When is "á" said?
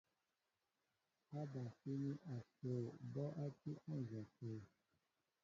3.43-3.45, 3.91-3.93